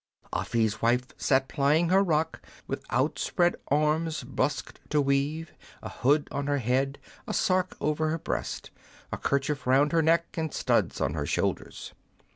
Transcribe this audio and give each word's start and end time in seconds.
Afi's 0.33 0.81
wife 0.81 1.09
sat 1.15 1.47
plying 1.47 1.89
her 1.89 2.01
rock 2.03 2.41
With 2.65 2.83
outspread 2.89 3.55
arms, 3.67 4.23
busked 4.23 4.79
to 4.89 4.99
weave. 4.99 5.53
A 5.83 5.89
hood 5.89 6.27
on 6.31 6.47
her 6.47 6.57
head, 6.57 6.97
a 7.27 7.35
sark 7.35 7.77
over 7.79 8.09
her 8.09 8.17
breast, 8.17 8.71
A 9.11 9.17
kerchief 9.19 9.67
round 9.67 9.91
her 9.91 10.01
neck, 10.01 10.35
and 10.39 10.51
studs 10.51 11.01
on 11.01 11.13
her 11.13 11.27
shoulders. 11.27 11.93